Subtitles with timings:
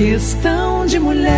[0.00, 1.28] Questão de mulher.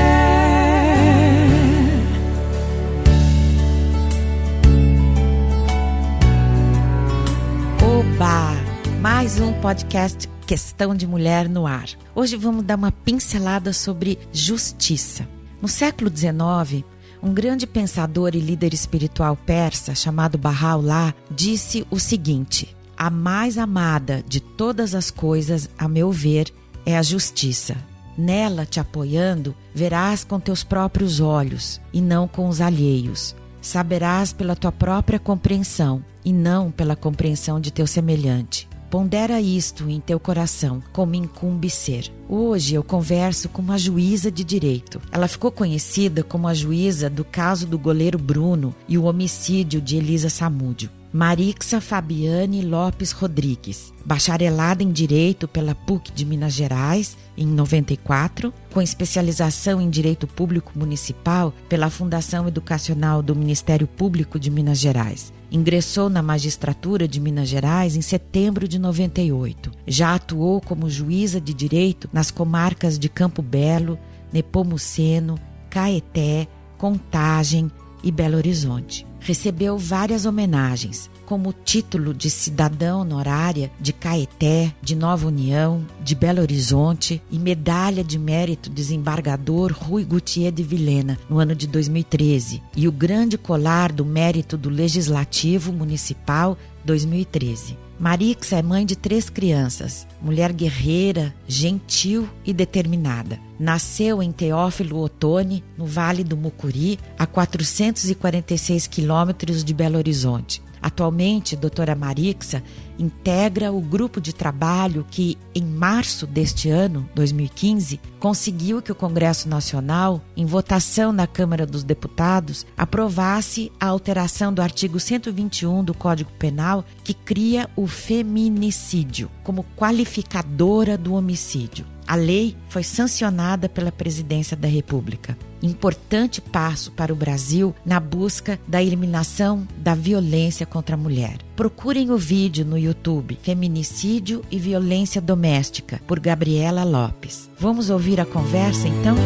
[7.83, 8.53] Oba!
[9.01, 11.89] Mais um podcast Questão de Mulher no ar.
[12.15, 15.29] Hoje vamos dar uma pincelada sobre justiça.
[15.61, 16.85] No século XIX,
[17.21, 24.23] um grande pensador e líder espiritual persa chamado Bahá'u'lláh disse o seguinte: A mais amada
[24.25, 26.55] de todas as coisas, a meu ver,
[26.87, 27.77] é a justiça.
[28.17, 33.35] Nela te apoiando, verás com teus próprios olhos e não com os alheios.
[33.61, 38.69] Saberás pela tua própria compreensão e não pela compreensão de teu semelhante.
[38.91, 42.13] Pondera isto em teu coração, como incumbe ser.
[42.29, 45.01] Hoje eu converso com uma juíza de direito.
[45.11, 49.97] Ela ficou conhecida como a juíza do caso do goleiro Bruno e o homicídio de
[49.97, 50.91] Elisa Samúdio.
[51.15, 58.81] Marixa Fabiane Lopes Rodrigues, bacharelada em Direito pela PUC de Minas Gerais em 94, com
[58.81, 65.35] especialização em Direito Público Municipal pela Fundação Educacional do Ministério Público de Minas Gerais.
[65.51, 69.71] Ingressou na magistratura de Minas Gerais em setembro de 98.
[69.87, 73.99] Já atuou como juíza de direito nas comarcas de Campo Belo,
[74.33, 76.49] Nepomuceno, Caeté,
[76.79, 77.71] Contagem
[78.03, 85.27] e Belo Horizonte recebeu várias homenagens, como título de cidadã honorária de Caeté, de Nova
[85.27, 91.55] União, de Belo Horizonte e medalha de mérito desembargador Rui Gutier de Vilhena, no ano
[91.55, 97.83] de 2013, e o grande colar do mérito do Legislativo Municipal 2013.
[98.03, 103.39] Marixa é mãe de três crianças, mulher guerreira, gentil e determinada.
[103.61, 110.61] Nasceu em Teófilo Otoni, no Vale do Mucuri, a 446 quilômetros de Belo Horizonte.
[110.83, 112.63] Atualmente, doutora Marixa
[112.99, 119.49] integra o grupo de trabalho que, em março deste ano, 2015, conseguiu que o Congresso
[119.49, 126.31] Nacional, em votação na Câmara dos Deputados, aprovasse a alteração do artigo 121 do Código
[126.39, 131.87] Penal que cria o feminicídio como qualificadora do homicídio.
[132.13, 135.35] A lei foi sancionada pela Presidência da República.
[135.63, 141.39] Importante passo para o Brasil na busca da eliminação da violência contra a mulher.
[141.57, 147.49] Procurem o vídeo no YouTube Feminicídio e Violência Doméstica, por Gabriela Lopes.
[147.59, 149.17] Vamos ouvir a conversa então?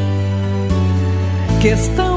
[1.61, 2.16] Questão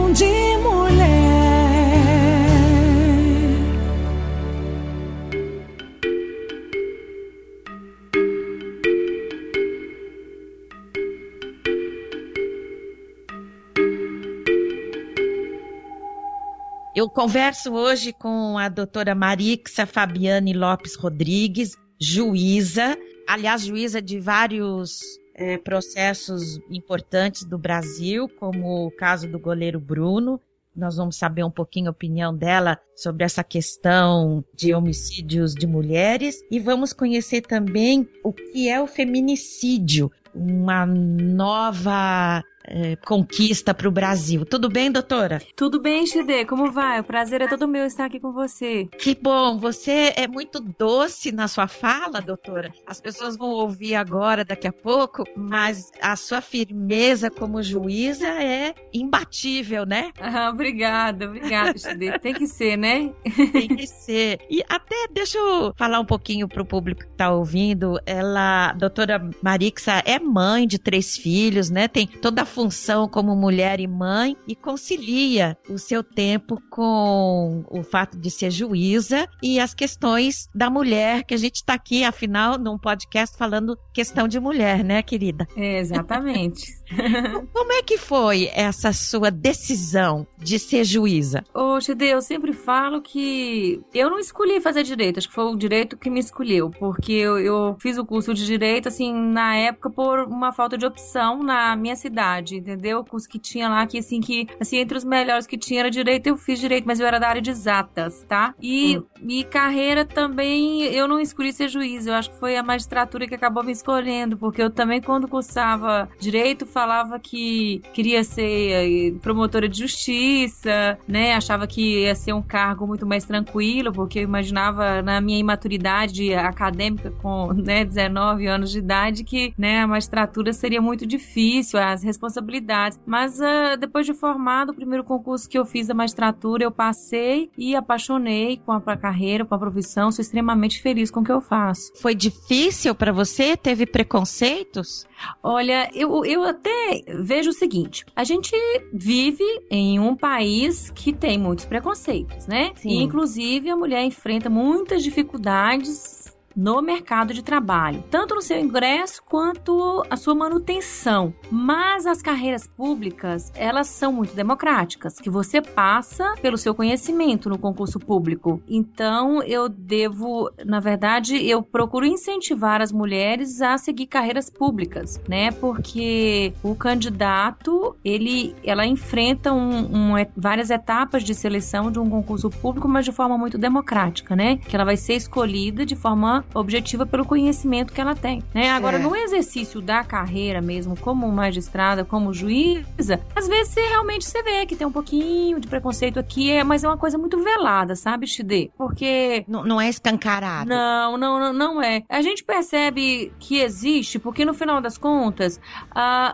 [17.00, 25.00] Eu converso hoje com a doutora Marixa Fabiane Lopes Rodrigues, juíza, aliás, juíza de vários
[25.34, 30.42] é, processos importantes do Brasil, como o caso do goleiro Bruno.
[30.76, 36.44] Nós vamos saber um pouquinho a opinião dela sobre essa questão de homicídios de mulheres
[36.52, 43.91] e vamos conhecer também o que é o feminicídio, uma nova é, conquista para o
[43.91, 44.46] Brasil.
[44.46, 45.41] Tudo bem, doutora?
[45.56, 46.46] Tudo bem, Xide.
[46.46, 47.00] Como vai?
[47.00, 48.88] O prazer é todo meu estar aqui com você.
[49.00, 49.57] Que bom.
[49.57, 52.72] Você é muito doce na sua fala, doutora.
[52.85, 58.75] As pessoas vão ouvir agora, daqui a pouco, mas a sua firmeza como juíza é
[58.94, 60.12] imbatível, né?
[60.31, 62.19] Ah, obrigada, obrigada, Xide.
[62.19, 63.12] Tem que ser, né?
[63.52, 64.40] Tem que ser.
[64.47, 68.00] E até deixa eu falar um pouquinho para o público que está ouvindo.
[68.06, 71.88] Ela, doutora Marixa, é mãe de três filhos, né?
[71.88, 77.81] Tem toda a função como mulher e mãe e concilia o seu tempo com o
[77.84, 82.58] fato de ser juíza e as questões da mulher, que a gente está aqui, afinal,
[82.58, 85.47] num podcast falando questão de mulher, né, querida?
[85.56, 86.78] É, exatamente.
[87.53, 91.46] Como é que foi essa sua decisão de ser juíza?
[91.53, 95.56] Ô, Xide, eu sempre falo que eu não escolhi fazer direito, acho que foi o
[95.56, 99.90] direito que me escolheu, porque eu, eu fiz o curso de direito, assim, na época
[99.90, 102.99] por uma falta de opção na minha cidade, entendeu?
[102.99, 105.91] O curso que tinha lá, que assim, que, assim, entre os melhores que tinha era
[105.91, 108.53] direito, eu fiz direito, mas eu era da área de exatas, tá?
[108.61, 109.03] E, hum.
[109.28, 113.35] e carreira também, eu não escolhi ser juiz, eu acho que foi a magistratura que
[113.35, 119.67] acabou me escolhendo, porque eu também, quando cursava direito, falava que queria ser eh, promotora
[119.67, 121.34] de justiça, né?
[121.34, 126.34] Achava que ia ser um cargo muito mais tranquilo, porque eu imaginava na minha imaturidade
[126.34, 132.03] acadêmica com, né, 19 anos de idade que, né, a magistratura seria muito difícil, as
[132.03, 132.99] responsabilidades responsabilidades.
[133.05, 137.49] Mas uh, depois de formado, o primeiro concurso que eu fiz da magistratura, eu passei
[137.58, 140.11] e apaixonei com a, carreira, com a profissão.
[140.11, 141.91] Sou extremamente feliz com o que eu faço.
[142.02, 143.58] Foi difícil para você?
[143.58, 145.05] Teve preconceitos?
[145.43, 148.55] Olha, eu, eu até vejo o seguinte: a gente
[148.93, 152.72] vive em um país que tem muitos preconceitos, né?
[152.75, 152.90] Sim.
[152.90, 156.19] E, inclusive, a mulher enfrenta muitas dificuldades
[156.59, 161.34] no mercado de trabalho, tanto no seu ingresso quanto a sua manutenção.
[161.50, 167.58] Mas as carreiras públicas, elas são muito democráticas, que você passa pelo seu conhecimento no
[167.58, 168.61] concurso público.
[168.67, 175.52] Então, eu devo, na verdade, eu procuro incentivar as mulheres a seguir carreiras públicas, né?
[175.52, 182.50] Porque o candidato, ele, ela enfrenta um, um, várias etapas de seleção de um concurso
[182.50, 184.58] público, mas de forma muito democrática, né?
[184.58, 188.43] Que ela vai ser escolhida de forma objetiva pelo conhecimento que ela tem.
[188.53, 188.69] Né?
[188.69, 194.41] Agora, no exercício da carreira mesmo, como magistrada, como juíza, às vezes você realmente você
[194.43, 197.96] vê que tem um pouquinho de preconceito aqui, é, mas é uma coisa muito velada,
[197.96, 198.72] sabe, Xidê?
[198.78, 199.43] Porque.
[199.47, 200.69] Não, não é escancarado.
[200.69, 202.03] Não, não, não, não é.
[202.09, 205.59] A gente percebe que existe, porque no final das contas,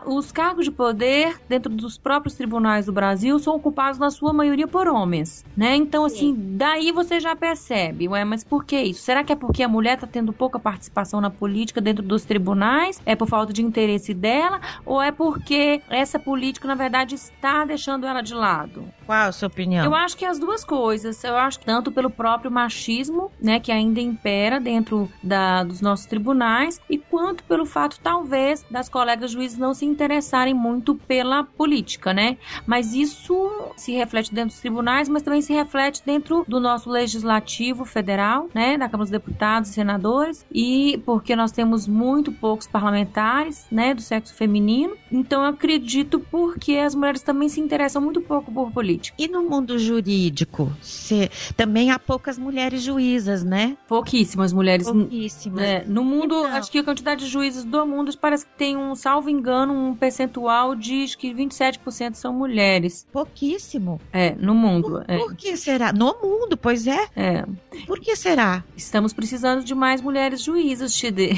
[0.06, 4.66] os cargos de poder dentro dos próprios tribunais do Brasil são ocupados na sua maioria
[4.66, 5.74] por homens, né?
[5.76, 6.56] Então, assim, Sim.
[6.56, 9.02] daí você já percebe, ué, mas por que isso?
[9.02, 13.00] Será que é porque a mulher está tendo pouca participação na política dentro dos tribunais?
[13.04, 14.60] É por falta de interesse dela?
[14.84, 18.88] Ou é porque essa política, na verdade, está deixando ela de lado?
[19.04, 19.84] Qual a sua opinião?
[19.84, 21.22] Eu acho que as duas coisas.
[21.24, 26.06] Eu acho que tanto pelo próprio machismo, né, que ainda impera dentro da, dos nossos
[26.06, 32.12] tribunais, e quanto pelo fato, talvez, das colegas juízes não se interessarem muito pela política,
[32.12, 32.36] né?
[32.66, 37.84] Mas isso se reflete dentro dos tribunais, mas também se reflete dentro do nosso legislativo
[37.84, 43.66] federal, né, da Câmara dos Deputados e senadores, e porque nós temos muito poucos parlamentares,
[43.70, 44.96] né, do sexo feminino.
[45.10, 49.16] Então eu acredito porque as mulheres também se interessam muito pouco por política.
[49.18, 53.76] E no mundo jurídico, se, também há poucas mulheres juízas, né?
[53.86, 54.90] Pouquíssimas mulheres.
[54.90, 55.62] Pouquíssimas.
[55.62, 56.56] É, no mundo, então.
[56.56, 59.94] acho que a quantidade de juízes do mundo parece que tem um, salvo engano, um
[59.94, 63.06] percentual de acho que 27% são mulheres.
[63.12, 64.00] Pouquíssimo.
[64.12, 64.90] É, no mundo.
[64.90, 65.18] Por, é.
[65.18, 65.92] por que será?
[65.92, 67.06] No mundo, pois é.
[67.14, 67.44] É.
[67.86, 68.64] Por que será?
[68.76, 71.32] Estamos precisando de mais mulheres juízas, Xidê.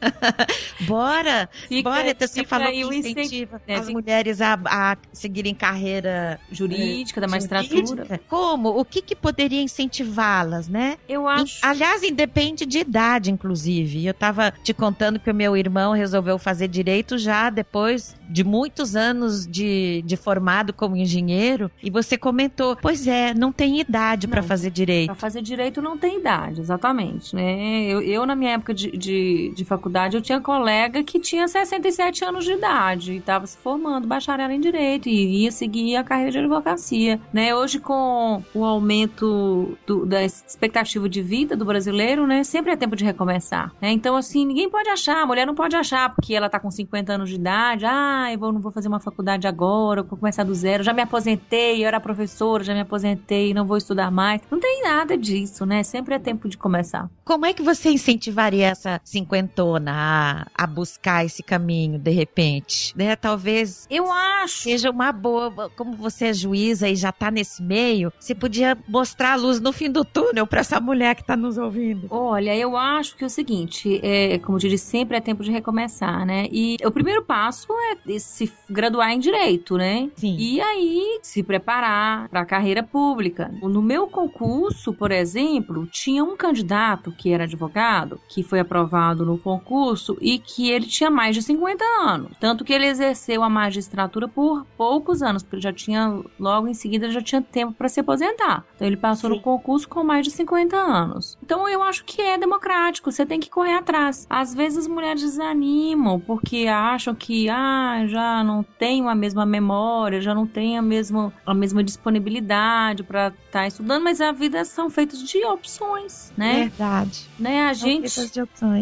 [0.86, 1.48] bora!
[1.68, 7.20] Fica, bora, então você falou que incentiva é, as mulheres a, a, seguirem carreira jurídica,
[7.20, 8.20] da magistratura.
[8.28, 8.70] Como?
[8.70, 10.98] O que, que poderia incentivá-las, né?
[11.08, 11.58] Eu acho.
[11.62, 14.06] Aliás, independe de idade, inclusive.
[14.06, 18.94] Eu estava te contando que o meu irmão resolveu fazer direito já depois de muitos
[18.96, 21.70] anos de, de formado como engenheiro.
[21.82, 25.06] E você comentou, pois é, não tem idade para fazer direito.
[25.06, 27.34] Para fazer direito não tem idade, exatamente.
[27.34, 27.84] Né?
[27.86, 32.24] Eu, eu na minha época de, de, de, faculdade, eu tinha colega que tinha 67
[32.24, 36.32] anos de idade e estava se formando, bacharel em direito e ia seguir a carreira
[36.32, 37.20] de advocacia.
[37.32, 37.54] Né?
[37.54, 42.96] Hoje, com o aumento do, da expectativa de vida do brasileiro, né, sempre é tempo
[42.96, 43.72] de recomeçar.
[43.80, 43.90] Né?
[43.90, 47.12] Então, assim, ninguém pode achar, a mulher não pode achar porque ela está com 50
[47.12, 50.54] anos de idade, ah, eu vou, não vou fazer uma faculdade agora, vou começar do
[50.54, 54.42] zero, já me aposentei, eu era professora, já me aposentei, não vou estudar mais.
[54.50, 55.82] Não tem nada disso, né?
[55.82, 57.08] Sempre é tempo de começar.
[57.24, 62.96] Como é que você incentivaria essa cinquentona a, a buscar esse caminho, de repente?
[62.96, 63.14] Né?
[63.16, 63.86] Talvez.
[63.90, 64.62] Eu acho.
[64.62, 65.70] Seja uma boa.
[65.76, 69.72] Como você é juíza e já tá nesse meio, você podia mostrar a luz no
[69.72, 72.08] fim do túnel para essa mulher que tá nos ouvindo.
[72.10, 75.50] Olha, eu acho que é o seguinte: é, como eu disse, sempre é tempo de
[75.50, 76.46] recomeçar, né?
[76.50, 80.10] E o primeiro passo é se graduar em direito, né?
[80.16, 80.36] Sim.
[80.38, 83.52] E aí se preparar para a carreira pública.
[83.62, 89.38] No meu concurso, por exemplo, tinha um candidato que era advogado, que foi aprovado no
[89.38, 92.32] concurso e que ele tinha mais de 50 anos.
[92.40, 96.74] Tanto que ele exerceu a magistratura por poucos anos, porque ele já tinha, logo em
[96.74, 98.64] seguida, já tinha tempo para se aposentar.
[98.76, 99.36] Então ele passou Sim.
[99.36, 101.38] no concurso com mais de 50 anos.
[101.42, 104.26] Então eu acho que é democrático, você tem que correr atrás.
[104.30, 110.20] Às vezes as mulheres desanimam porque acham que, ah, já não tenho a mesma memória,
[110.20, 114.64] já não tenho a mesma, a mesma disponibilidade para estar tá estudando, mas a vida
[114.64, 116.64] são feitas de opções, né?
[116.64, 117.28] Verdade opções.
[117.38, 117.64] Né?
[117.64, 118.10] A gente.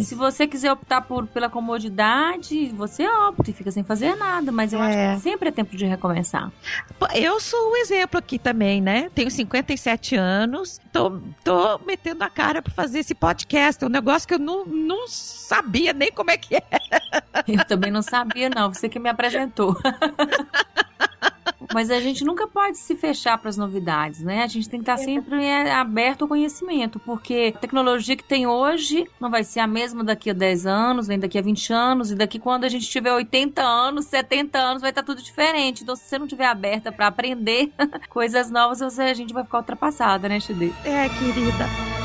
[0.05, 4.53] Se você quiser optar por, pela comodidade, você opta e fica sem fazer nada.
[4.53, 5.13] Mas eu é.
[5.13, 6.53] acho que sempre é tempo de recomeçar.
[7.15, 9.11] Eu sou um exemplo aqui também, né?
[9.15, 13.83] Tenho 57 anos, tô, tô metendo a cara para fazer esse podcast.
[13.83, 16.63] É um negócio que eu não, não sabia nem como é que é.
[17.47, 18.73] Eu também não sabia, não.
[18.73, 19.77] Você que me apresentou.
[21.75, 24.43] Mas a gente nunca pode se fechar para as novidades, né?
[24.43, 28.47] A gente tem que estar sempre é, aberto ao conhecimento, porque a tecnologia que tem
[28.47, 32.11] hoje não vai ser a mesma daqui a 10 anos, nem daqui a 20 anos,
[32.11, 35.83] e daqui quando a gente tiver 80 anos, 70 anos, vai estar tudo diferente.
[35.83, 37.71] Então, se você não estiver aberta para aprender
[38.09, 40.73] coisas novas, a gente vai ficar ultrapassada, né, Chide?
[40.85, 41.98] É, querida.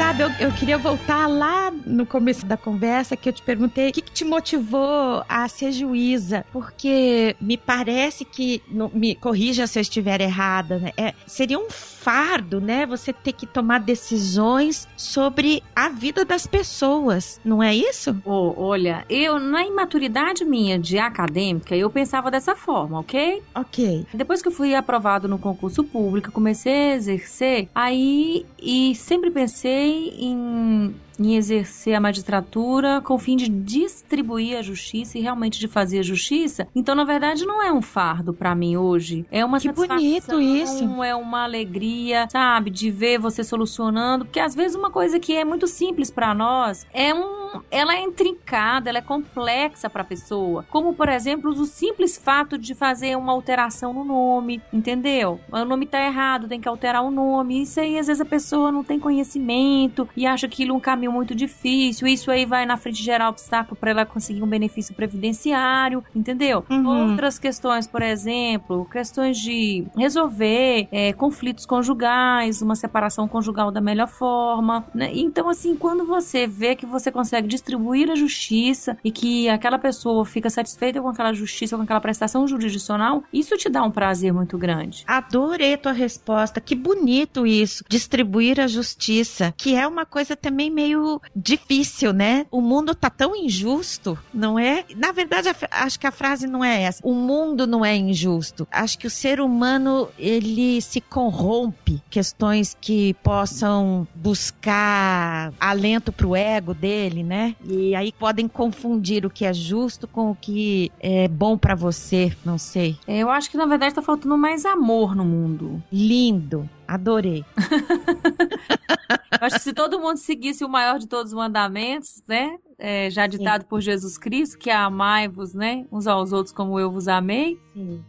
[0.00, 3.92] Sabe, eu, eu, queria voltar lá no começo da conversa que eu te perguntei o
[3.92, 9.78] que, que te motivou a ser juíza, porque me parece que, no, me corrija se
[9.78, 10.92] eu estiver errada, né?
[10.96, 12.86] É, seria um fardo, né?
[12.86, 18.16] Você ter que tomar decisões sobre a vida das pessoas, não é isso?
[18.24, 23.42] Oh, olha, eu, na imaturidade minha de acadêmica, eu pensava dessa forma, ok?
[23.54, 24.06] Ok.
[24.14, 30.14] Depois que eu fui aprovado no concurso público, comecei a exercer, aí e sempre pensei
[30.18, 35.68] em em exercer a magistratura com o fim de distribuir a justiça e realmente de
[35.68, 36.66] fazer a justiça.
[36.74, 39.26] Então, na verdade, não é um fardo para mim hoje.
[39.30, 41.04] É uma que satisfação, bonito isso.
[41.04, 45.44] é uma alegria, sabe, de ver você solucionando, porque às vezes uma coisa que é
[45.44, 50.64] muito simples para nós é um ela é intrincada, ela é complexa para a pessoa.
[50.70, 55.40] Como, por exemplo, o simples fato de fazer uma alteração no nome, entendeu?
[55.50, 57.62] O nome tá errado, tem que alterar o nome.
[57.62, 61.34] Isso aí, às vezes, a pessoa não tem conhecimento e acha aquilo um caminho muito
[61.34, 62.06] difícil.
[62.06, 66.64] Isso aí vai na frente gerar obstáculo para ela conseguir um benefício previdenciário, entendeu?
[66.70, 67.10] Uhum.
[67.10, 74.08] Outras questões, por exemplo, questões de resolver é, conflitos conjugais, uma separação conjugal da melhor
[74.08, 74.84] forma.
[74.94, 75.10] Né?
[75.14, 80.24] Então, assim, quando você vê que você consegue distribuir a justiça e que aquela pessoa
[80.24, 84.56] fica satisfeita com aquela justiça, com aquela prestação jurisdicional, isso te dá um prazer muito
[84.58, 85.04] grande.
[85.06, 86.60] Adorei tua resposta.
[86.60, 87.84] Que bonito isso.
[87.88, 90.99] Distribuir a justiça, que é uma coisa também meio
[91.34, 92.46] difícil, né?
[92.50, 94.84] O mundo tá tão injusto, não é?
[94.96, 97.00] Na verdade, acho que a frase não é essa.
[97.04, 98.66] O mundo não é injusto.
[98.70, 102.02] Acho que o ser humano, ele se corrompe.
[102.10, 107.54] Questões que possam buscar alento pro ego dele, né?
[107.64, 112.32] E aí podem confundir o que é justo com o que é bom para você,
[112.44, 112.96] não sei.
[113.06, 115.82] Eu acho que na verdade tá faltando mais amor no mundo.
[115.92, 116.68] Lindo.
[116.90, 117.44] Adorei.
[119.40, 122.56] acho que se todo mundo seguisse o maior de todos os mandamentos, né?
[122.76, 123.68] É, já ditado Sim.
[123.68, 125.86] por Jesus Cristo, que é amai-vos, né?
[125.92, 127.60] Uns aos outros como eu vos amei.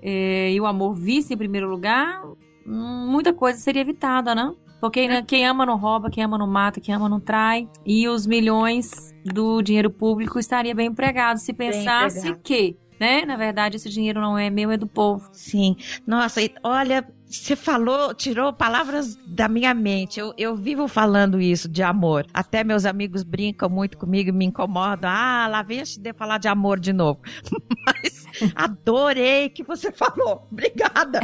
[0.01, 2.23] É, e o amor visse em primeiro lugar,
[2.65, 4.51] hum, muita coisa seria evitada, né?
[4.79, 7.69] Porque né, quem ama não rouba, quem ama não mata, quem ama não trai.
[7.85, 12.41] E os milhões do dinheiro público estaria bem empregado se pensasse empregado.
[12.41, 15.27] que, né, na verdade, esse dinheiro não é meu, é do povo.
[15.33, 15.75] Sim.
[16.05, 20.19] Nossa, olha, você falou, tirou palavras da minha mente.
[20.19, 22.27] Eu, eu vivo falando isso de amor.
[22.31, 25.09] Até meus amigos brincam muito comigo e me incomodam.
[25.09, 27.19] Ah, lá vem a falar de amor de novo.
[27.87, 28.20] Mas
[28.55, 30.47] adorei que você falou.
[30.51, 31.19] Obrigada.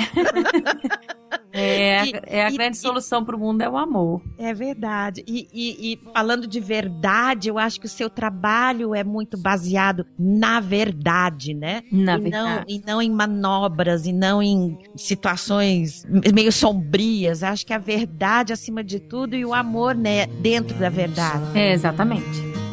[1.52, 4.22] É, e, é a e, grande e, solução para o mundo é o amor.
[4.38, 5.24] É verdade.
[5.28, 11.54] E, falando de verdade, eu acho que o seu trabalho é muito baseado na verdade,
[11.54, 11.84] né?
[11.92, 12.66] Na e verdade.
[12.68, 17.44] Não, e não em manobras, e não em situações meio sombrias.
[17.44, 21.58] Acho que a verdade acima de tudo e o amor, né, dentro da verdade.
[21.58, 22.67] É, exatamente.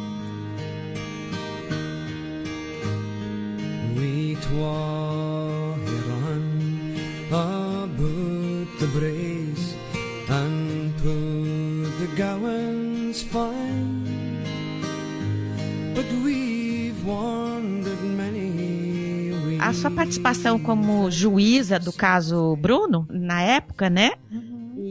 [4.54, 4.60] We
[8.78, 9.74] the brace
[10.28, 14.04] and put the gowans fine.
[15.94, 24.12] But we've wandered many A sua participação como juíza do caso Bruno, na época, né?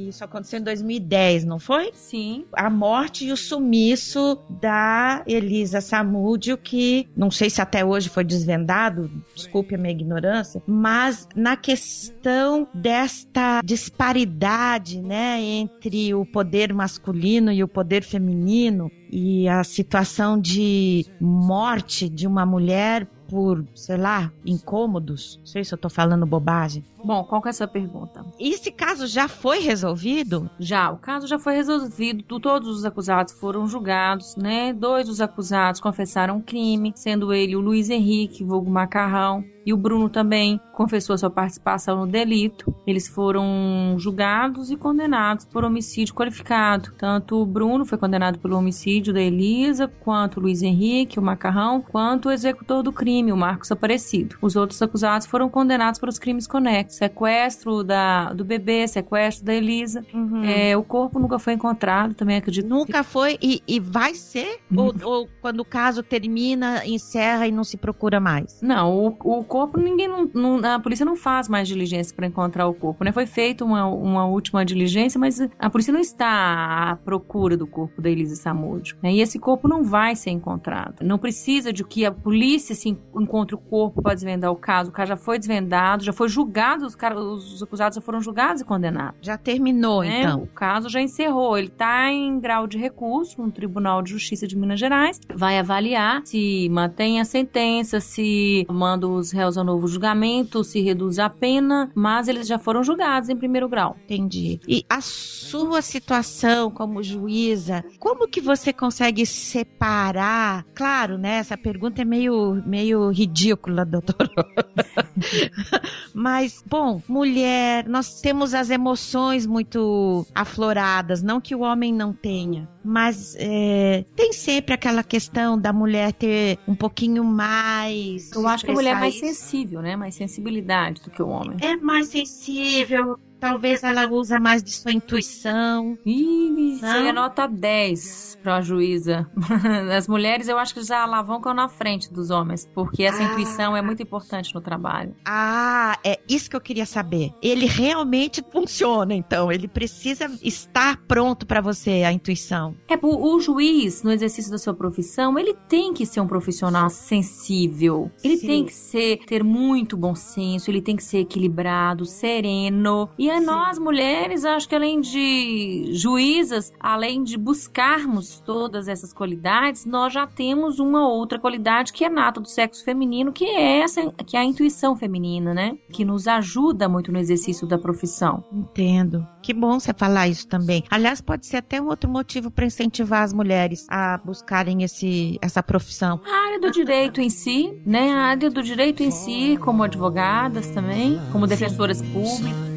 [0.10, 1.92] Isso aconteceu em 2010, não foi?
[1.94, 2.46] Sim.
[2.54, 8.24] A morte e o sumiço da Elisa Samúdio, que não sei se até hoje foi
[8.24, 17.52] desvendado, desculpe a minha ignorância, mas na questão desta disparidade, né, entre o poder masculino
[17.52, 24.32] e o poder feminino e a situação de morte de uma mulher por, sei lá,
[24.46, 25.38] incômodos.
[25.40, 26.84] Não sei se eu tô falando bobagem.
[27.04, 28.26] Bom, qual que é a sua pergunta?
[28.40, 30.50] Esse caso já foi resolvido?
[30.58, 32.24] Já, o caso já foi resolvido.
[32.40, 34.72] Todos os acusados foram julgados, né?
[34.72, 40.10] Dois dos acusados confessaram crime, sendo ele o Luiz Henrique, vulgo Macarrão, e o Bruno
[40.10, 42.74] também confessou sua participação no delito.
[42.88, 46.94] Eles foram julgados e condenados por homicídio qualificado.
[46.98, 51.82] Tanto o Bruno foi condenado pelo homicídio da Elisa, quanto o Luiz Henrique, o Macarrão,
[51.82, 54.38] quanto o executor do crime, o Marcos Aparecido.
[54.42, 60.06] Os outros acusados foram condenados pelos crimes conexos sequestro da, do bebê, sequestro da Elisa.
[60.14, 60.44] Uhum.
[60.44, 62.68] É, o corpo nunca foi encontrado, também acredito.
[62.68, 64.60] Nunca foi e, e vai ser?
[64.76, 68.60] Ou, ou quando o caso termina, encerra e não se procura mais?
[68.62, 69.08] Não, o,
[69.40, 73.04] o corpo ninguém não, não- a polícia não faz mais diligência para encontrar o corpo,
[73.04, 73.12] né?
[73.12, 78.02] Foi feita uma, uma última diligência, mas a polícia não está à procura do corpo
[78.02, 78.98] da Elisa Samúdio.
[79.02, 79.12] né?
[79.14, 81.04] E esse corpo não vai ser encontrado.
[81.04, 84.90] Não precisa de que a polícia se en- encontre o corpo para desvendar o caso.
[84.90, 88.62] O caso já foi desvendado, já foi julgado, os, caras- os acusados já foram julgados
[88.62, 89.18] e condenados.
[89.22, 90.22] Já terminou, né?
[90.22, 90.44] então.
[90.44, 91.58] O caso já encerrou.
[91.58, 95.20] Ele está em grau de recurso no Tribunal de Justiça de Minas Gerais.
[95.34, 101.20] Vai avaliar se mantém a sentença, se manda os réus ao novo julgamento, se reduz
[101.20, 103.96] a pena, mas eles já foram julgados em primeiro grau.
[104.04, 104.60] Entendi.
[104.68, 110.66] E a sua situação como juíza, como que você consegue separar?
[110.74, 111.38] Claro, né?
[111.38, 114.30] Essa pergunta é meio, meio ridícula, doutor.
[116.14, 122.68] Mas, bom, mulher, nós temos as emoções muito afloradas, não que o homem não tenha,
[122.84, 128.32] mas é, tem sempre aquela questão da mulher ter um pouquinho mais.
[128.32, 129.24] Eu acho que a mulher é mais isso.
[129.24, 129.96] sensível, né?
[129.96, 131.58] Mais sensibilidade do que o homem.
[131.62, 135.98] É mais sensível, talvez ela usa mais de sua intuição.
[136.06, 136.92] Ih, Não?
[136.94, 139.30] seria nota 10 pra juíza.
[139.98, 143.26] As mulheres eu acho que já alavancam na frente dos homens, porque essa Ah.
[143.26, 145.14] intuição é muito importante no trabalho.
[145.26, 147.32] Ah, é isso que eu queria saber.
[147.42, 149.52] Ele realmente funciona, então.
[149.52, 152.76] Ele precisa estar pronto para você, a intuição.
[152.90, 156.90] É, o, o juiz, no exercício da sua profissão, ele tem que ser um profissional
[156.90, 158.10] sensível.
[158.24, 158.48] Ele Sim.
[158.48, 163.10] tem que ser, ter muito bom senso, ele tem que ser equilibrado, sereno.
[163.18, 163.46] E a Sim.
[163.46, 170.28] nós, mulheres, acho que além de juízas, além de buscarmos todas essas qualidades, nós já
[170.28, 174.40] temos uma outra qualidade que é nata do sexo feminino, que é essa, que é
[174.40, 175.78] a intuição feminina, né?
[175.92, 178.44] Que nos ajuda muito no exercício da profissão.
[178.52, 179.28] Entendo.
[179.42, 180.84] Que bom você falar isso também.
[180.90, 185.62] Aliás, pode ser até um outro motivo para incentivar as mulheres a buscarem esse, essa
[185.62, 186.22] profissão.
[186.26, 188.12] A área do direito em si, né?
[188.12, 192.73] A área do direito em si, como advogadas também, como defensoras públicas.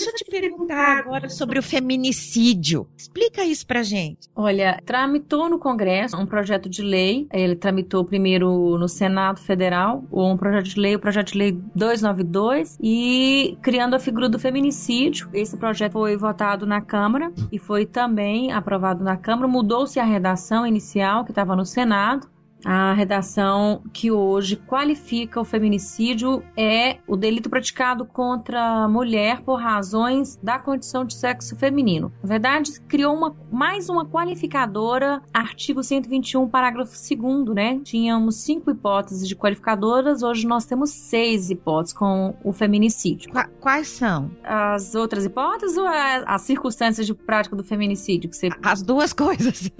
[0.00, 2.88] Deixa eu te perguntar agora sobre o feminicídio.
[2.96, 4.30] Explica isso pra gente.
[4.34, 7.28] Olha, tramitou no Congresso um projeto de lei.
[7.30, 12.78] Ele tramitou primeiro no Senado Federal, um projeto de lei, o projeto de lei 292,
[12.82, 15.28] e criando a figura do feminicídio.
[15.34, 19.48] Esse projeto foi votado na Câmara e foi também aprovado na Câmara.
[19.48, 22.26] Mudou-se a redação inicial que estava no Senado.
[22.64, 29.56] A redação que hoje qualifica o feminicídio é o delito praticado contra a mulher por
[29.60, 32.12] razões da condição de sexo feminino.
[32.22, 37.80] Na verdade, criou uma, mais uma qualificadora, artigo 121, parágrafo 2, né?
[37.82, 43.30] Tínhamos cinco hipóteses de qualificadoras, hoje nós temos seis hipóteses com o feminicídio.
[43.32, 44.30] Qua- quais são?
[44.44, 49.12] As outras hipóteses ou a- as circunstâncias de prática do feminicídio que você As duas
[49.12, 49.70] coisas.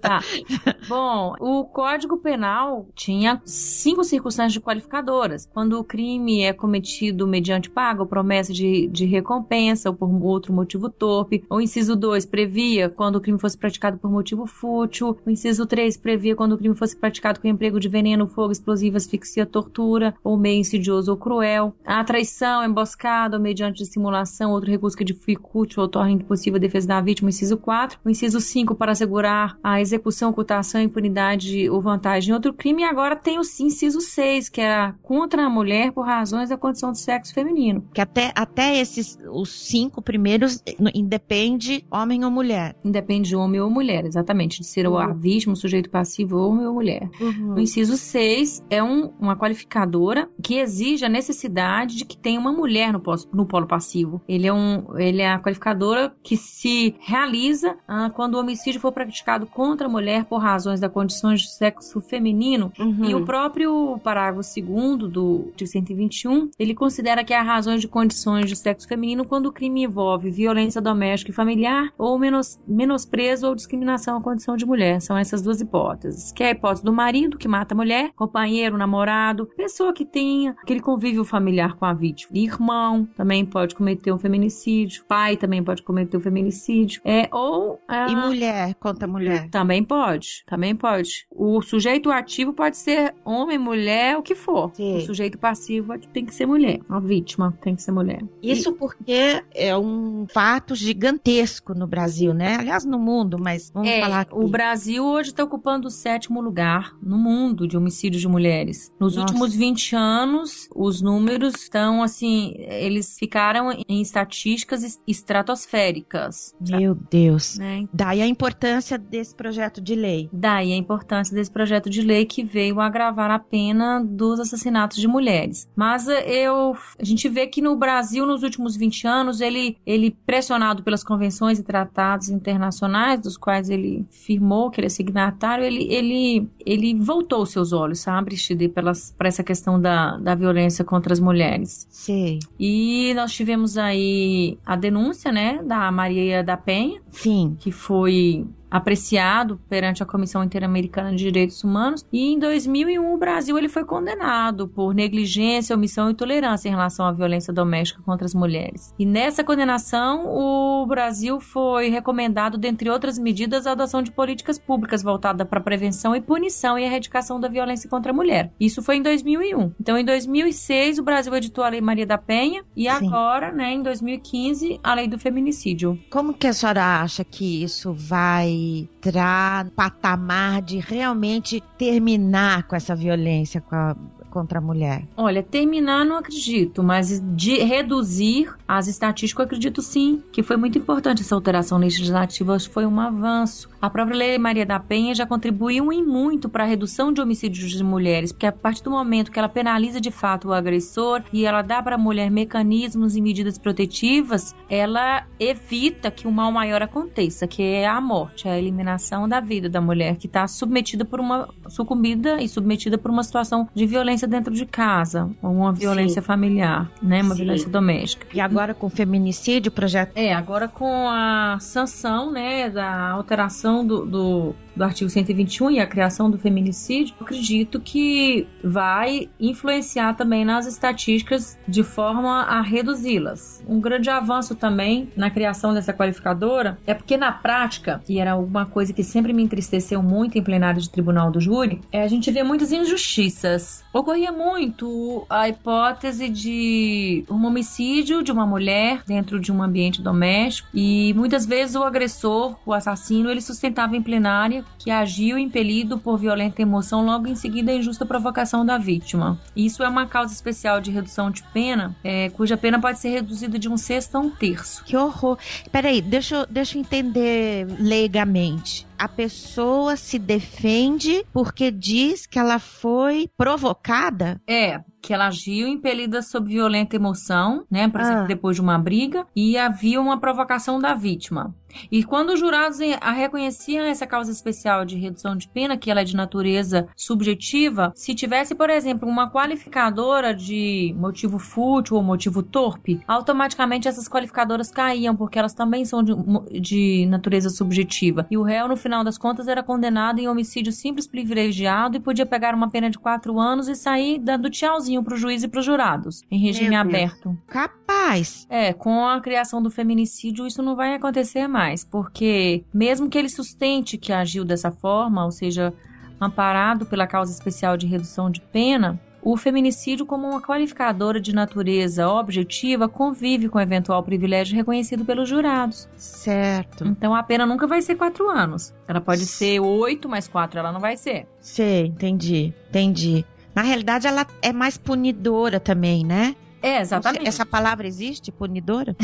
[0.00, 0.20] Tá.
[0.88, 5.48] Bom, o Código Penal tinha cinco circunstâncias qualificadoras.
[5.50, 10.52] Quando o crime é cometido mediante paga ou promessa de, de recompensa ou por outro
[10.52, 11.42] motivo torpe.
[11.48, 15.18] O inciso 2 previa quando o crime fosse praticado por motivo fútil.
[15.24, 18.98] O inciso 3 previa quando o crime fosse praticado com emprego de veneno, fogo, explosivo,
[18.98, 21.74] asfixia, tortura ou meio insidioso ou cruel.
[21.82, 26.88] A traição, emboscada ou mediante dissimulação, outro recurso que dificulte ou torne impossível a defesa
[26.88, 27.98] da vítima, inciso 4.
[28.04, 32.82] O inciso 5 para assegurar a execução, ocultação, impunidade ou vantagem em outro crime.
[32.82, 36.90] E agora tem o inciso 6, que é contra a mulher por razões da condição
[36.92, 37.86] de sexo feminino.
[37.94, 40.62] Que até, até esses, os cinco primeiros,
[40.94, 42.74] independe homem ou mulher.
[42.84, 44.60] Independe de homem ou mulher, exatamente.
[44.60, 47.08] De ser ou a vítima, o sujeito passivo, homem ou mulher.
[47.54, 52.52] O inciso 6 é um- uma qualificadora que exige a necessidade de que tenha uma
[52.52, 54.20] mulher no, pós- no polo passivo.
[54.28, 58.92] Ele é, um, ele é a qualificadora que se realiza ah, quando o homicídio for
[58.92, 63.04] praticado contra a mulher por razões da condição de sexo feminino Uhum.
[63.04, 68.46] e o próprio parágrafo 2 do artigo 121, ele considera que há razões de condições
[68.46, 73.54] de sexo feminino quando o crime envolve violência doméstica e familiar ou menos, menosprezo ou
[73.54, 75.00] discriminação à condição de mulher.
[75.00, 76.32] São essas duas hipóteses.
[76.32, 80.48] Que é a hipótese do marido que mata a mulher, companheiro, namorado, pessoa que tem
[80.48, 82.36] aquele convívio familiar com a vítima.
[82.38, 87.00] Irmão também pode cometer um feminicídio, pai também pode cometer um feminicídio.
[87.04, 87.80] É, ou...
[88.08, 89.48] E mulher contra mulher.
[89.50, 91.26] também pode, também pode.
[91.30, 94.70] O sujeito ativo pode ser homem, mulher, o que for.
[94.74, 94.96] Sim.
[94.96, 96.80] O sujeito passivo é que tem que ser mulher.
[96.88, 98.22] A vítima tem que ser mulher.
[98.42, 102.56] Isso porque é um fato gigantesco no Brasil, né?
[102.58, 104.34] Aliás, no mundo, mas vamos É, falar aqui.
[104.34, 108.92] o Brasil hoje está ocupando o sétimo lugar no mundo de homicídio de mulheres.
[108.98, 109.28] Nos Nossa.
[109.32, 116.54] últimos 20 anos, os números estão assim, eles ficaram em estatísticas es- estratosféricas.
[116.60, 117.58] Meu Deus.
[117.58, 117.86] Né?
[117.92, 120.28] Daí a importância desse projeto de lei.
[120.32, 125.06] Daí a importância desse projeto de lei que veio agravar a pena dos assassinatos de
[125.06, 125.68] mulheres.
[125.76, 130.16] Mas eh, eu, a gente vê que no Brasil, nos últimos 20 anos, ele, ele
[130.26, 135.86] pressionado pelas convenções e tratados internacionais, dos quais ele firmou que ele é signatário, ele,
[135.92, 141.20] ele, ele voltou seus olhos, sabe, Chide, para essa questão da, da violência contra as
[141.20, 141.86] mulheres.
[141.90, 142.38] Sei.
[142.58, 147.56] E nós tivemos aí a denúncia, né, da Maria da Penha, Sim.
[147.58, 153.56] que foi apreciado perante a Comissão Interamericana de Direitos Humanos e em 2001 o Brasil
[153.56, 158.34] ele foi condenado por negligência, omissão e intolerância em relação à violência doméstica contra as
[158.34, 158.94] mulheres.
[158.98, 165.02] E nessa condenação o Brasil foi recomendado, dentre outras medidas, a adoção de políticas públicas
[165.02, 168.52] voltadas para a prevenção e punição e erradicação da violência contra a mulher.
[168.58, 169.72] Isso foi em 2001.
[169.80, 172.88] Então em 2006 o Brasil editou a Lei Maria da Penha e Sim.
[172.90, 175.98] agora, né, em 2015, a Lei do Feminicídio.
[176.10, 182.94] Como que a senhora acha que isso vai entrar patamar de realmente terminar com essa
[182.94, 183.96] violência com a-
[184.28, 185.04] contra a mulher?
[185.16, 190.78] Olha, terminar não acredito, mas de reduzir as estatísticas eu acredito sim, que foi muito
[190.78, 193.68] importante essa alteração legislativa, foi um avanço.
[193.80, 197.70] A própria Lei Maria da Penha já contribuiu em muito para a redução de homicídios
[197.70, 201.44] de mulheres, porque a partir do momento que ela penaliza de fato o agressor e
[201.44, 206.82] ela dá para a mulher mecanismos e medidas protetivas, ela evita que o mal maior
[206.82, 211.20] aconteça, que é a morte, a eliminação da vida da mulher que está submetida por
[211.20, 216.22] uma sucumbida e submetida por uma situação de violência dentro de casa, ou uma violência
[216.22, 217.44] familiar, né, uma Sim.
[217.44, 218.26] violência doméstica.
[218.32, 220.12] E agora com o feminicídio, projeto.
[220.16, 225.86] É, agora com a sanção, né, da alteração do, do, do artigo 121 e a
[225.86, 233.62] criação do feminicídio, acredito que vai influenciar também nas estatísticas de forma a reduzi-las.
[233.68, 238.64] Um grande avanço também na criação dessa qualificadora é porque na prática, e era uma
[238.64, 242.30] coisa que sempre me entristeceu muito em plenário de tribunal do júri, é a gente
[242.30, 243.84] vê muitas injustiças.
[243.92, 250.68] Ocorria muito a hipótese de um homicídio de uma mulher dentro de um ambiente doméstico
[250.72, 256.18] e muitas vezes o agressor, o assassino, ele sustentava em plenária que agiu impelido por
[256.18, 259.38] violenta emoção logo em seguida a injusta provocação da vítima.
[259.56, 263.58] Isso é uma causa especial de redução de pena, é, cuja pena pode ser reduzida
[263.58, 264.84] de um sexto a um terço.
[264.84, 265.36] Que horror.
[265.72, 268.86] Peraí, deixa, eu- deixa eu entender leigamente.
[268.98, 274.40] A pessoa se defende porque diz que ela foi provocada?
[274.46, 277.86] É, que ela agiu impelida sob violenta emoção, né?
[277.88, 278.26] Por exemplo, Ah.
[278.26, 281.54] depois de uma briga, e havia uma provocação da vítima.
[281.90, 286.00] E quando os jurados a reconheciam essa causa especial de redução de pena, que ela
[286.00, 292.42] é de natureza subjetiva, se tivesse, por exemplo, uma qualificadora de motivo fútil ou motivo
[292.42, 296.14] torpe, automaticamente essas qualificadoras caíam, porque elas também são de,
[296.60, 298.26] de natureza subjetiva.
[298.30, 302.26] E o réu, no final das contas, era condenado em homicídio simples privilegiado e podia
[302.26, 306.22] pegar uma pena de quatro anos e sair dando tchauzinho pro juiz e pros jurados,
[306.30, 307.36] em regime aberto.
[307.46, 308.46] Capaz.
[308.48, 313.28] É, com a criação do feminicídio isso não vai acontecer mais, porque mesmo que ele
[313.28, 315.72] sustente que agiu dessa forma, ou seja,
[316.20, 322.08] amparado pela causa especial de redução de pena, o feminicídio, como uma qualificadora de natureza
[322.08, 325.88] objetiva, convive com o eventual privilégio reconhecido pelos jurados.
[325.96, 326.86] Certo.
[326.86, 328.72] Então a pena nunca vai ser quatro anos.
[328.86, 331.26] Ela pode ser oito mais quatro, ela não vai ser.
[331.40, 332.54] Sei, entendi.
[332.68, 333.24] Entendi.
[333.54, 336.36] Na realidade, ela é mais punidora também, né?
[336.62, 337.26] É, exatamente.
[337.26, 338.96] Essa palavra existe, punidora?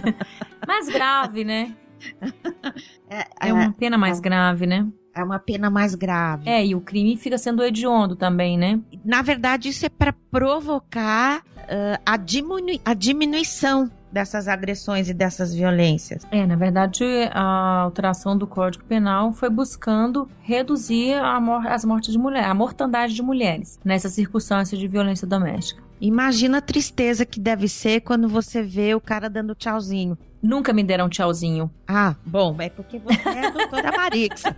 [0.66, 1.74] Mais grave, né?
[3.08, 4.86] É, É uma pena mais grave, né?
[5.14, 6.46] é uma pena mais grave.
[6.48, 8.78] É, e o crime fica sendo hediondo também, né?
[9.02, 15.54] Na verdade, isso é para provocar ah, a, diminu- a diminuição dessas agressões e dessas
[15.54, 16.22] violências?
[16.30, 22.18] É, na verdade, a alteração do Código Penal foi buscando reduzir mor as mortes de
[22.18, 25.82] mulheres, a mortandade de mulheres nessa circunstância de violência doméstica.
[25.98, 30.18] Imagina a tristeza que deve ser quando você vê o cara dando tchauzinho.
[30.46, 31.68] Nunca me deram tchauzinho.
[31.88, 34.44] Ah, bom, é porque você é a doutora Marix.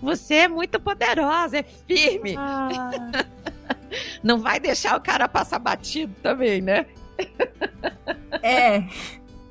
[0.00, 2.34] Você é muito poderosa, é firme.
[2.38, 2.90] Ah.
[4.22, 6.86] Não vai deixar o cara passar batido também, né?
[8.42, 8.84] É.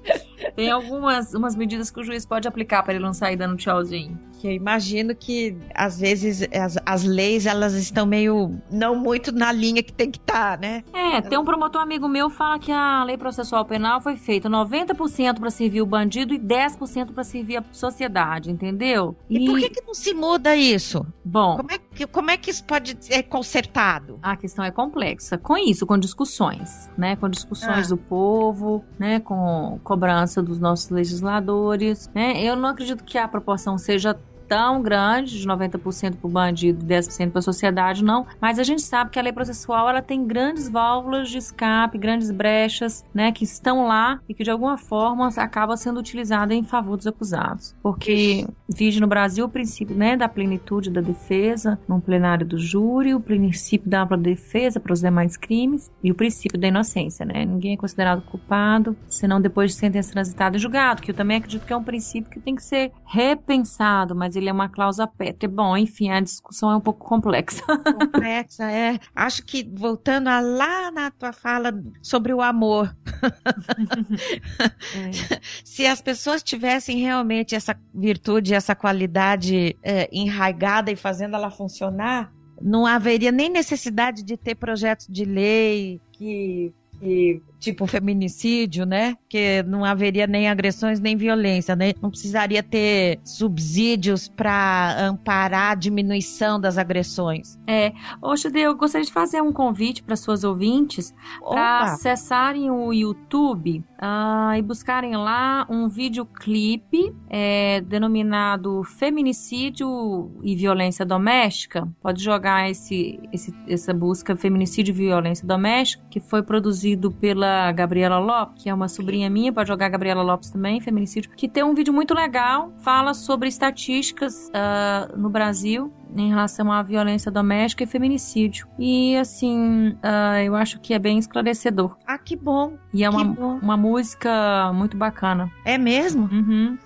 [0.55, 4.17] Tem algumas umas medidas que o juiz pode aplicar para ele não sair dando tchauzinho
[4.37, 9.51] que eu imagino que às vezes as, as leis elas estão meio não muito na
[9.51, 10.83] linha que tem que estar, tá, né?
[10.93, 15.39] É, tem um promotor amigo meu fala que a lei processual penal foi feita 90%
[15.39, 19.15] para servir o bandido e 10% para servir a sociedade, entendeu?
[19.29, 21.05] E, e, por que, que não se muda isso?
[21.25, 24.19] Bom, como é que como é que isso pode ser consertado?
[24.21, 25.37] A questão é complexa.
[25.37, 27.89] Com isso, com discussões, né, com discussões ah.
[27.89, 32.41] do povo, né, com cobrança dos nossos legisladores, né?
[32.43, 36.87] Eu não acredito que a proporção seja tão grande, de 90% para o bandido e
[36.87, 38.25] 10% para a sociedade, não.
[38.41, 42.31] Mas a gente sabe que a lei processual ela tem grandes válvulas de escape, grandes
[42.31, 46.97] brechas, né, que estão lá e que de alguma forma acaba sendo utilizada em favor
[46.97, 47.75] dos acusados.
[47.81, 53.13] Porque vige no Brasil o princípio, né, da plenitude da defesa, no plenário do júri,
[53.13, 57.45] o princípio da ampla defesa para os demais crimes e o princípio da inocência, né?
[57.45, 61.65] Ninguém é considerado culpado, senão depois de sentença transitada e julgado, que eu também acredito
[61.65, 65.49] que é um princípio que tem que ser repensado, mas ele é uma cláusula pétrea.
[65.49, 67.63] Bom, enfim, a discussão é um pouco complexa.
[67.99, 68.99] Complexa, é.
[69.15, 72.95] Acho que voltando a lá na tua fala sobre o amor.
[74.95, 75.39] é.
[75.63, 82.31] Se as pessoas tivessem realmente essa virtude, essa qualidade é, enraigada e fazendo ela funcionar,
[82.61, 89.15] não haveria nem necessidade de ter projetos de lei que que tipo feminicídio, né?
[89.27, 91.93] Que não haveria nem agressões nem violência, né?
[92.01, 97.57] Não precisaria ter subsídios para amparar a diminuição das agressões.
[97.67, 97.91] É,
[98.21, 104.53] Oxe, eu gostaria de fazer um convite para suas ouvintes para acessarem o YouTube uh,
[104.55, 111.87] e buscarem lá um videoclipe é, denominado Feminicídio e Violência Doméstica.
[112.01, 118.19] Pode jogar esse, esse, essa busca Feminicídio e Violência Doméstica, que foi produzido pela Gabriela
[118.19, 121.73] Lopes, que é uma sobrinha minha, pode jogar Gabriela Lopes também, Feminicídio, que tem um
[121.73, 127.87] vídeo muito legal, fala sobre estatísticas uh, no Brasil em relação à violência doméstica e
[127.87, 128.67] feminicídio.
[128.79, 131.95] E assim, uh, eu acho que é bem esclarecedor.
[132.05, 132.77] Ah, que bom!
[132.93, 135.51] E é uma, uma música muito bacana.
[135.65, 136.29] É mesmo?
[136.31, 136.77] Uhum.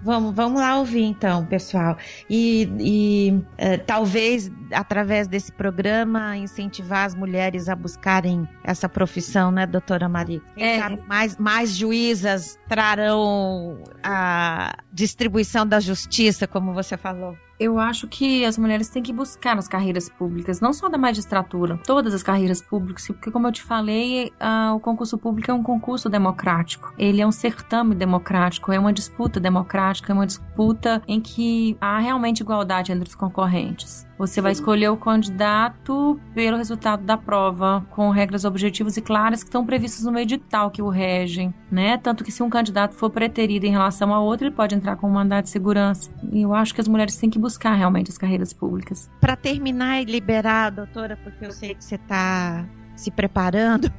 [0.00, 1.96] Vamos, vamos lá ouvir então, pessoal.
[2.28, 9.66] E, e é, talvez através desse programa incentivar as mulheres a buscarem essa profissão, né,
[9.66, 10.40] doutora Maria?
[10.56, 10.78] é.
[11.06, 17.36] mais, mais juízas trarão a distribuição da justiça, como você falou.
[17.62, 21.78] Eu acho que as mulheres têm que buscar nas carreiras públicas, não só da magistratura,
[21.86, 24.32] todas as carreiras públicas, porque como eu te falei,
[24.74, 26.92] o concurso público é um concurso democrático.
[26.98, 32.00] Ele é um certame democrático, é uma disputa democrática, é uma disputa em que há
[32.00, 34.08] realmente igualdade entre os concorrentes.
[34.18, 39.48] Você vai escolher o candidato pelo resultado da prova, com regras objetivas e claras que
[39.48, 41.96] estão previstas no edital que o regem, né?
[41.96, 45.08] Tanto que se um candidato for preterido em relação a outro, ele pode entrar com
[45.08, 46.10] um mandato de segurança.
[46.30, 49.10] E eu acho que as mulheres têm que buscar realmente as carreiras públicas.
[49.20, 53.90] Para terminar e liberar, doutora, porque eu sei que você está se preparando.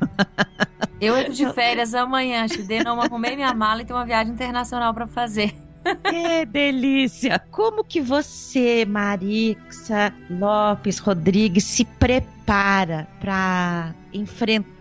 [1.01, 4.93] Eu entro de férias amanhã, Chidê, não arrumei minha mala e tenho uma viagem internacional
[4.93, 5.53] para fazer.
[6.03, 7.39] Que delícia!
[7.51, 14.73] Como que você, Marixa Lopes Rodrigues, se prepara para enfrentar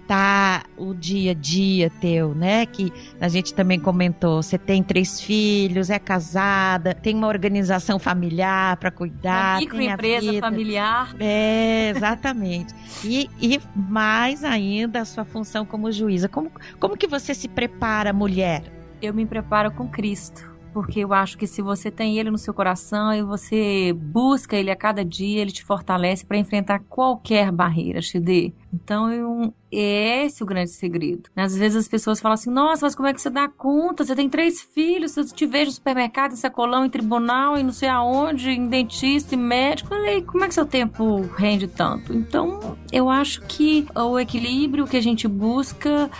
[0.77, 2.67] o dia a dia teu, né?
[2.67, 4.43] Que a gente também comentou.
[4.43, 9.55] Você tem três filhos, é casada, tem uma organização familiar para cuidar.
[9.55, 11.15] Uma microempresa familiar.
[11.19, 12.75] É, exatamente.
[13.05, 16.29] e, e mais ainda a sua função como juíza.
[16.29, 18.62] Como, como que você se prepara, mulher?
[19.01, 22.54] Eu me preparo com Cristo porque eu acho que se você tem ele no seu
[22.54, 28.00] coração e você busca ele a cada dia, ele te fortalece para enfrentar qualquer barreira,
[28.00, 28.52] Xidê.
[28.72, 31.28] Então, eu, é esse o grande segredo.
[31.37, 34.04] Às vezes as pessoas falam assim: nossa, mas como é que você dá conta?
[34.04, 37.72] Você tem três filhos, eu te vejo no supermercado, em sacolão, em tribunal, e não
[37.72, 39.90] sei aonde, em dentista, em médico.
[39.90, 42.14] Falei, como é que seu tempo rende tanto?
[42.14, 46.11] Então, eu acho que o equilíbrio que a gente busca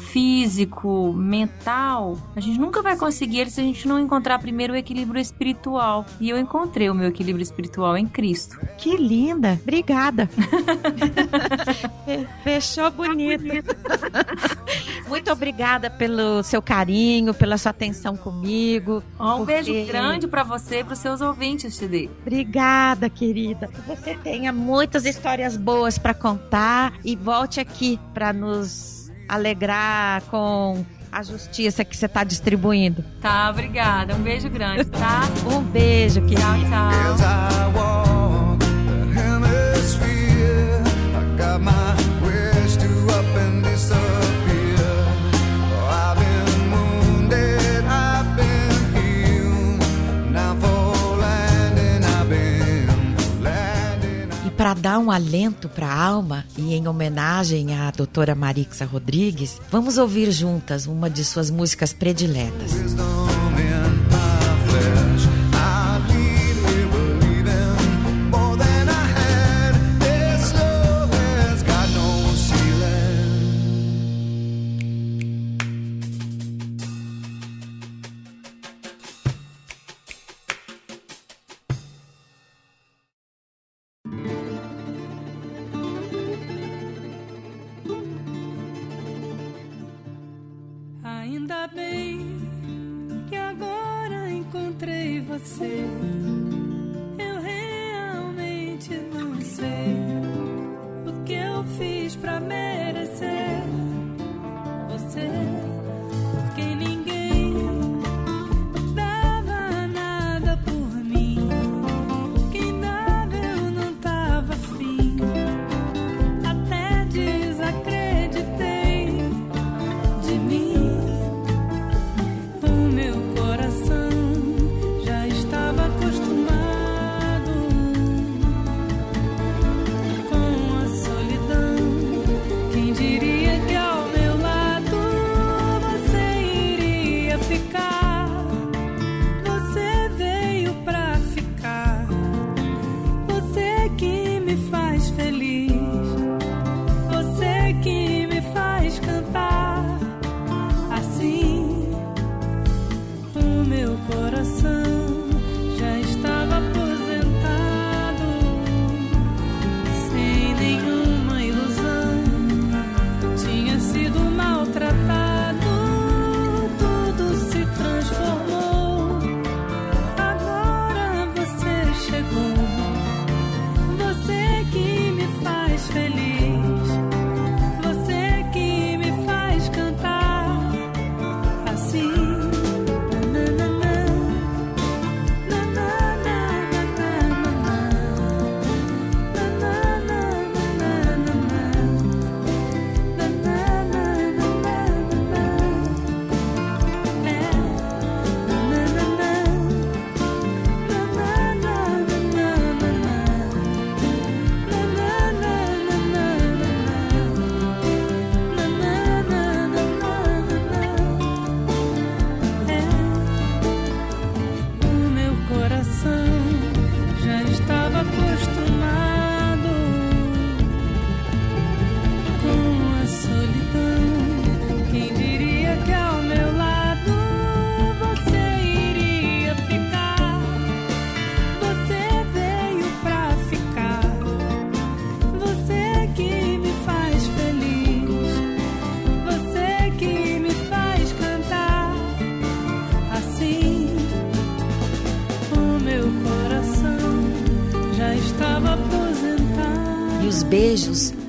[0.00, 4.76] físico, mental, a gente nunca vai conseguir ele se a gente não encontrar primeiro o
[4.76, 6.04] equilíbrio espiritual.
[6.20, 8.58] E eu encontrei o meu equilíbrio espiritual em Cristo.
[8.78, 9.58] Que linda!
[9.62, 10.28] Obrigada!
[12.42, 13.44] Fechou bonito.
[15.08, 19.02] Muito obrigada pelo seu carinho, pela sua atenção comigo.
[19.18, 19.52] Um porque...
[19.52, 22.10] beijo grande para você e para os seus ouvintes, Tidei.
[22.22, 23.68] Obrigada, querida.
[23.68, 28.99] Que você tenha muitas histórias boas para contar e volte aqui para nos
[29.30, 33.04] alegrar com a justiça que você está distribuindo.
[33.20, 34.14] Tá, obrigada.
[34.14, 35.22] Um beijo grande, tá?
[35.46, 36.40] um beijo, querida.
[36.40, 37.50] Tchau, tchau.
[54.60, 59.96] Para dar um alento para a alma e em homenagem à doutora Marixa Rodrigues, vamos
[59.96, 62.70] ouvir juntas uma de suas músicas prediletas.
[62.74, 63.29] beijos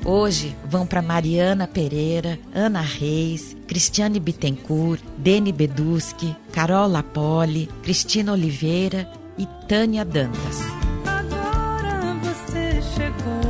[0.04, 9.08] hoje vão para Mariana Pereira, Ana Reis, Cristiane Bittencourt, Deni Beduski, Carol Lapoli, Cristina Oliveira
[9.38, 10.60] e Tânia Dantas.
[11.06, 13.42] Agora você chegou,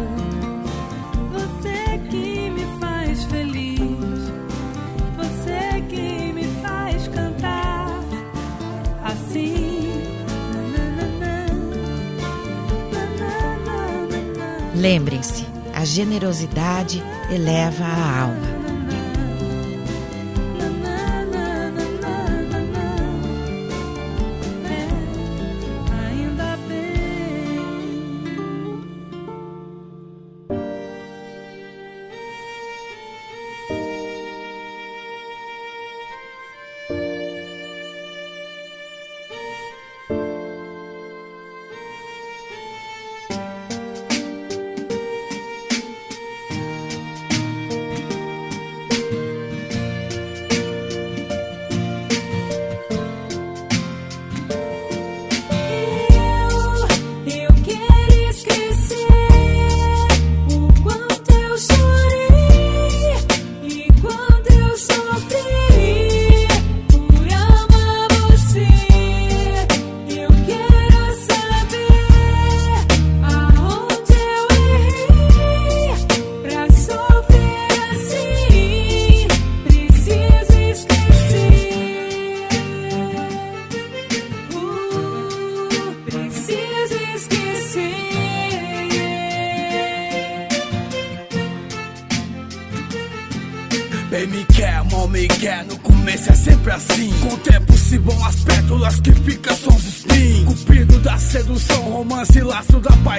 [1.33, 3.81] você que me faz feliz,
[5.17, 8.01] você que me faz cantar.
[9.05, 9.83] Assim.
[14.75, 15.42] Lembrem-se,
[15.93, 18.52] generosidade eleva a alma.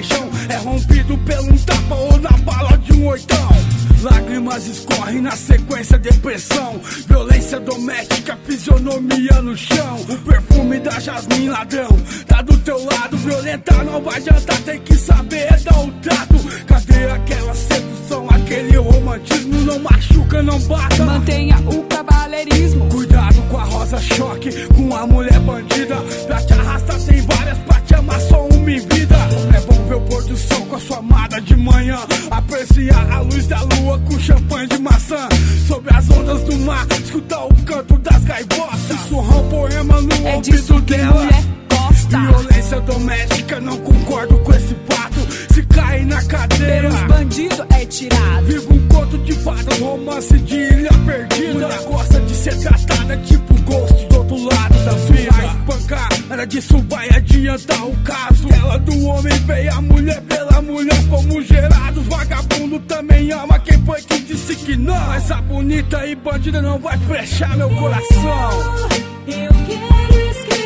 [0.03, 3.49] paixão é rompido pelo um tapa ou na bala de um oitão.
[4.01, 6.77] Lágrimas escorrem na sequência depressão
[7.07, 9.95] Violência doméstica, fisionomia no chão.
[10.09, 11.87] O perfume da jasmim ladrão
[12.27, 16.35] Tá do teu lado, violentar não vai adiantar Tem que saber dar o um trato.
[16.67, 19.61] Cadê aquela sedução, aquele romantismo?
[19.61, 21.05] Não machuca, não bata.
[21.05, 22.89] Mantenha o cavaleirismo.
[22.89, 25.95] Cuidado com a rosa choque, com a mulher bandida.
[26.27, 28.19] Pra te arrastar tem várias, pra te amar.
[28.19, 29.17] Só um Vida.
[29.53, 31.99] É bom ver o pôr do sol com a sua amada de manhã.
[32.31, 35.27] Apreciar a luz da lua com champanhe de maçã.
[35.67, 40.35] Sobre as ondas do mar Escutar o canto das gaivotas Sussurrar um poema no é
[40.35, 41.27] ouvido dela.
[42.09, 45.19] Violência doméstica, não concordo com esse pato
[45.53, 48.45] Se cair na cadeira Pelos bandido é tirado.
[48.45, 51.53] Vivo um conto de fadas, romance de ilha perdida.
[51.53, 55.33] Mulher gosta de ser tratada tipo ghost pro lado da vida.
[55.45, 58.47] Espancar era disso, vai adiantar o caso.
[58.51, 62.05] Ela do homem veio a mulher pela mulher, como gerados.
[62.07, 65.13] Vagabundo também ama quem foi que disse que não.
[65.13, 68.49] Essa bonita e bandida não vai fechar meu coração.
[69.27, 70.62] Eu quero esquecer.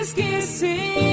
[0.00, 1.07] esquecer.